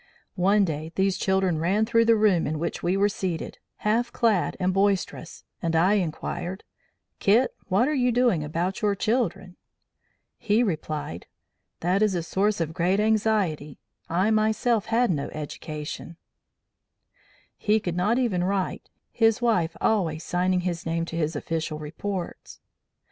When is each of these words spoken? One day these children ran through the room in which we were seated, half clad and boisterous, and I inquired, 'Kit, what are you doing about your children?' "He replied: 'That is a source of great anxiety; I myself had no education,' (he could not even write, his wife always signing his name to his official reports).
One 0.33 0.65
day 0.65 0.91
these 0.95 1.15
children 1.15 1.59
ran 1.59 1.85
through 1.85 2.05
the 2.05 2.15
room 2.15 2.47
in 2.47 2.57
which 2.57 2.81
we 2.81 2.97
were 2.97 3.07
seated, 3.07 3.59
half 3.77 4.11
clad 4.11 4.57
and 4.59 4.73
boisterous, 4.73 5.43
and 5.61 5.75
I 5.75 5.93
inquired, 5.93 6.63
'Kit, 7.19 7.53
what 7.67 7.87
are 7.87 7.93
you 7.93 8.11
doing 8.11 8.43
about 8.43 8.81
your 8.81 8.95
children?' 8.95 9.57
"He 10.39 10.63
replied: 10.63 11.27
'That 11.81 12.01
is 12.01 12.15
a 12.15 12.23
source 12.23 12.59
of 12.59 12.73
great 12.73 12.99
anxiety; 12.99 13.77
I 14.09 14.31
myself 14.31 14.87
had 14.87 15.11
no 15.11 15.27
education,' 15.33 16.17
(he 17.55 17.79
could 17.79 17.95
not 17.95 18.17
even 18.17 18.43
write, 18.43 18.89
his 19.11 19.39
wife 19.39 19.77
always 19.79 20.23
signing 20.23 20.61
his 20.61 20.83
name 20.83 21.05
to 21.05 21.15
his 21.15 21.35
official 21.35 21.77
reports). 21.77 22.59